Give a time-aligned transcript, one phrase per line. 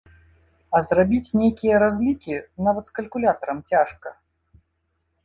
[0.77, 2.33] А зрабіць нейкія разлікі
[2.69, 4.09] нават з калькулятарам цяжка.